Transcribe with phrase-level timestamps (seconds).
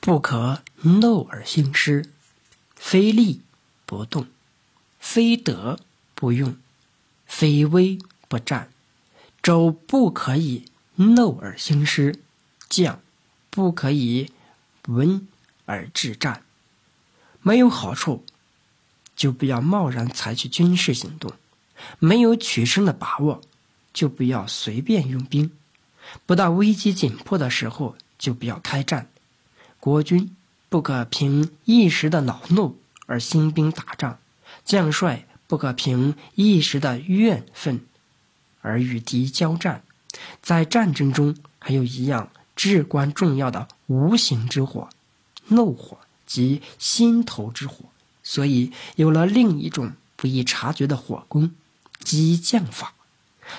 [0.00, 2.08] 不可怒而兴师，
[2.74, 3.42] 非利
[3.84, 4.26] 不动，
[4.98, 5.78] 非德
[6.14, 6.56] 不用，
[7.26, 8.70] 非威不战。
[9.42, 10.64] 周不可以
[10.96, 12.18] 怒而兴师，
[12.68, 13.00] 将
[13.50, 14.32] 不可以
[14.86, 15.28] 闻
[15.66, 16.44] 而制战。
[17.42, 18.24] 没有好处，
[19.14, 21.32] 就不要贸然采取军事行动；
[21.98, 23.42] 没有取胜的把握，
[23.92, 25.50] 就不要随便用兵；
[26.24, 29.10] 不到危机紧迫的时候，就不要开战。
[29.80, 30.36] 国君
[30.68, 34.18] 不可凭一时的恼怒而兴兵打仗，
[34.62, 37.80] 将帅不可凭一时的怨愤
[38.60, 39.82] 而与敌交战。
[40.42, 44.90] 在战争中，还有一样至关重要的无形之火——
[45.48, 47.86] 怒火及心头之火。
[48.22, 51.52] 所以，有了另一种不易察觉的火攻——
[52.04, 52.92] 激将法。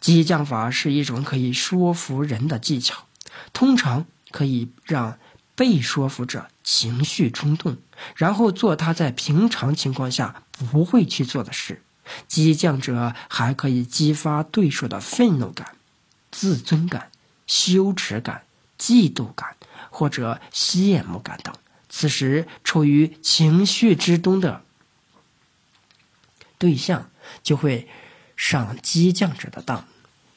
[0.00, 3.04] 激将法是一种可以说服人的技巧，
[3.52, 5.18] 通常可以让。
[5.54, 7.76] 被说服者情绪冲动，
[8.16, 11.82] 然后做他在平常情况下不会去做的事。
[12.28, 15.76] 激将者还可以激发对手的愤怒感、
[16.30, 17.10] 自尊感、
[17.46, 18.44] 羞耻感、
[18.78, 19.56] 嫉妒感
[19.88, 21.54] 或者羡慕感等。
[21.88, 24.62] 此时处于情绪之中的
[26.58, 27.08] 对象
[27.42, 27.88] 就会
[28.36, 29.86] 上激将者的当。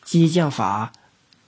[0.06, 0.94] 激将法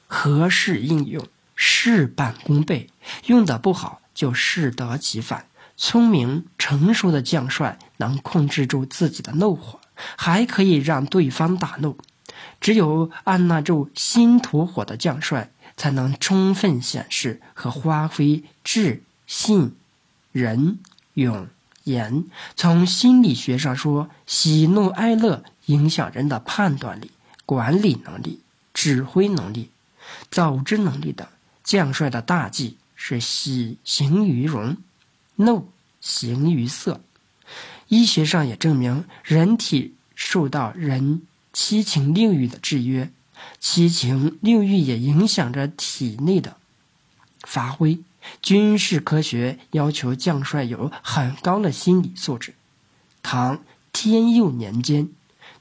[0.07, 1.25] 合适应用。
[1.61, 2.89] 事半功倍，
[3.25, 5.47] 用的不好就适得其反。
[5.75, 9.81] 聪明成熟的将帅能控制住自己的怒火，
[10.15, 11.97] 还可以让对方大怒。
[12.61, 19.75] 只有按捺住心头火的将帅，才能充分显示和发挥智、信、
[20.31, 20.79] 仁、
[21.15, 21.49] 勇、
[21.83, 22.23] 严。
[22.55, 27.11] 从心理学上说，喜怒哀乐影响人的判断力、
[27.45, 28.39] 管理能力、
[28.73, 29.71] 指挥能力、
[30.31, 31.27] 组织能力等。
[31.69, 34.75] 将帅的大忌是喜形于容，
[35.35, 35.69] 怒
[36.01, 37.01] 形于色。
[37.89, 41.21] 医学上也证明，人体受到人
[41.53, 43.11] 七情六欲的制约，
[43.59, 46.57] 七情六欲也影响着体内的
[47.43, 47.99] 发挥。
[48.41, 52.55] 军事科学要求将帅有很高的心理素质。
[53.21, 53.61] 唐
[53.93, 55.07] 天佑年间，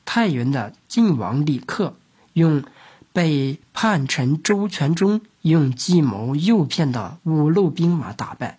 [0.06, 1.94] 太原的晋王李克
[2.32, 2.64] 用
[3.12, 5.20] 被叛臣周全忠。
[5.48, 8.58] 用计谋诱骗的五路兵马打败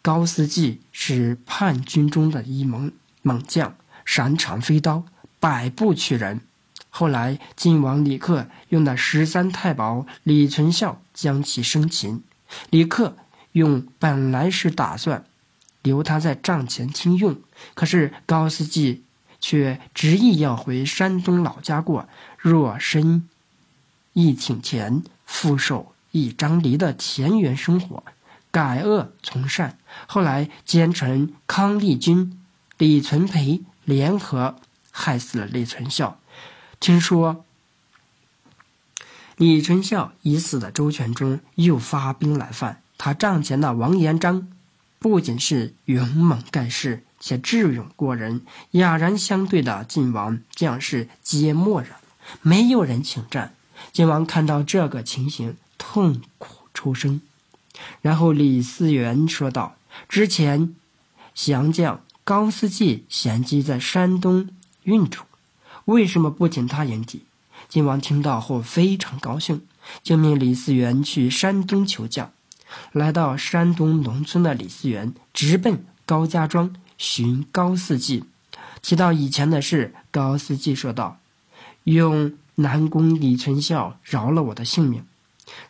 [0.00, 2.92] 高思济是叛军中的一猛
[3.22, 5.04] 猛将，擅长飞刀，
[5.38, 6.40] 百步取人。
[6.88, 12.22] 后来晋王李克用的十三太保李存孝将其生擒。
[12.70, 13.16] 李克
[13.52, 15.24] 用本来是打算
[15.82, 17.36] 留他在帐前听用，
[17.74, 19.04] 可是高思济
[19.38, 22.08] 却执意要回山东老家过
[22.38, 23.28] 若身
[24.14, 25.02] 一挺前。
[25.28, 28.02] 复受一张犁的田园生活，
[28.50, 29.78] 改恶从善。
[30.06, 32.42] 后来奸臣康利军、
[32.78, 34.56] 李存培联合
[34.90, 36.18] 害死了李存孝。
[36.80, 37.44] 听说
[39.36, 42.82] 李存孝已死的周全忠又发兵来犯。
[42.96, 44.48] 他帐前的王延章
[44.98, 48.40] 不仅是勇猛盖世，且智勇过人。
[48.72, 51.90] 哑然相对的晋王将士皆默然，
[52.42, 53.54] 没有人请战。
[53.92, 57.20] 晋王看到这个情形，痛苦出声。
[58.02, 59.76] 然后李嗣源说道
[60.08, 60.74] ：“之前
[61.34, 64.48] 降将高思济闲机在山东
[64.82, 65.24] 运处，
[65.84, 67.22] 为什么不请他迎敌？”
[67.68, 69.62] 晋王听到后非常高兴，
[70.02, 72.32] 就命李嗣源去山东求将。
[72.92, 78.24] 来到山东农村的李嗣源直奔高家庄寻高思济，
[78.82, 81.18] 提到以前的事，高思济说道
[81.84, 85.04] ：“用。”南宫李存孝饶了我的性命，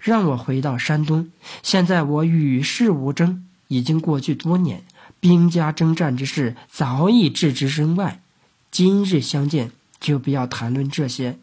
[0.00, 1.30] 让我回到山东。
[1.62, 4.84] 现在我与世无争，已经过去多年，
[5.20, 8.22] 兵家征战之事早已置之身外。
[8.70, 11.38] 今日相见，就不要谈论这些。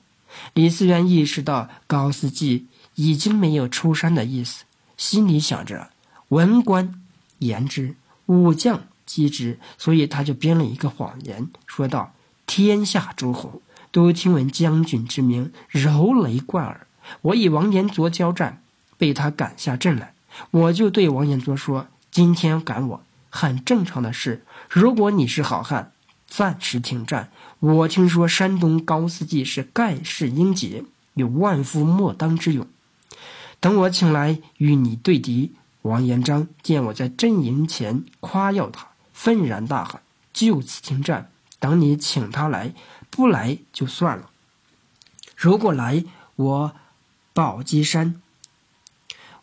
[0.54, 4.64] 李嗣源意识到高思济已经没有出山的意思，
[4.98, 5.90] 心里想着：
[6.30, 7.04] 文官
[7.38, 7.96] 言之，
[8.26, 12.14] 武将机之，所以他就编了一个谎言，说道
[12.48, 13.62] ：“天下诸侯。”
[13.96, 16.86] 都听闻将军之名，如雷贯耳。
[17.22, 18.62] 我与王延灼交战，
[18.98, 20.14] 被他赶下阵来。
[20.52, 24.44] 我就对王延灼说：“今天赶我，很正常的事。
[24.70, 25.94] 如果你是好汉，
[26.28, 27.32] 暂时停战。
[27.62, 30.84] 我听说山东高思济是盖世英杰，
[31.14, 32.68] 有万夫莫当之勇。
[33.62, 35.54] 等我请来与你对敌。”
[35.84, 40.02] 王延章见我在阵营前夸耀他，愤然大喊
[40.34, 41.32] ：“就此停战！
[41.60, 42.74] 等你请他来。”
[43.12, 44.30] 不来就算了，
[45.38, 46.04] 如果来，
[46.36, 46.76] 我
[47.32, 48.22] 宝鸡山，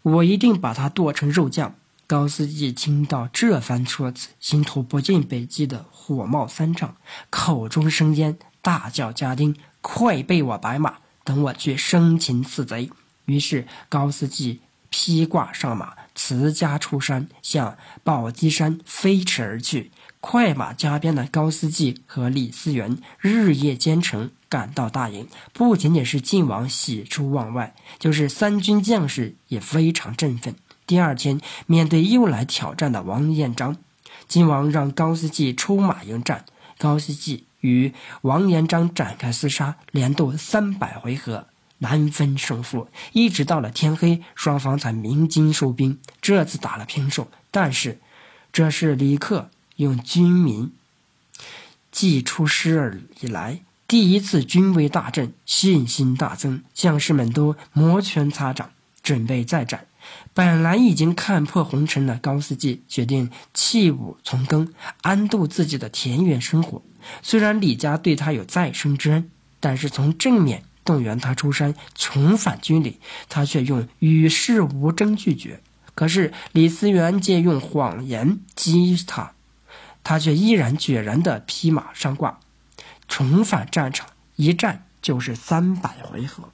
[0.02, 1.74] 我一定把他剁成肉酱。
[2.06, 6.96] 高司机听到这番说辞，心头不禁被激得火冒三丈，
[7.30, 12.90] 口中生烟，大叫家丁：“快备我白马，等我去生擒此贼！”
[13.24, 14.60] 于是高司机
[14.90, 19.90] 披挂上马，辞家出山，向宝鸡山飞驰而去。
[20.22, 30.54] 快马加鞭的高思济和李思源日夜兼程赶到大营，不仅仅是晋王喜出望外，就是三军将士也非常振奋。
[30.86, 33.76] 第二天，面对又来挑战的王延章，
[34.28, 36.44] 晋王让高思济出马迎战。
[36.78, 41.48] 高思济与王延章展开厮杀，连斗三百回合，
[41.78, 42.86] 难分胜负。
[43.12, 45.98] 一直到了天黑，双方才鸣金收兵。
[46.20, 47.98] 这次打了平手，但是
[48.52, 49.50] 这是李克。
[49.76, 50.72] 用军民
[51.90, 58.70] 既出师而以来，第一次军威大振，信心大增，将士们都摩拳擦掌，
[59.02, 59.86] 准备再战。
[60.34, 64.72] 本来已经看破红尘的高思济，决定弃武从耕，
[65.02, 66.82] 安度自己的田园生活。
[67.22, 69.30] 虽然李家对他有再生之恩，
[69.60, 72.98] 但是从正面动员他出山重返军里，
[73.28, 75.60] 他却用与世无争拒绝。
[75.94, 79.32] 可是李思源借用谎言激他。
[80.04, 82.40] 他却依然决然地披马上挂，
[83.08, 86.50] 重返战场，一战就是三百回合。